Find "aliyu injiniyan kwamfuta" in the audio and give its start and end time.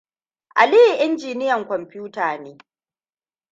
0.55-2.29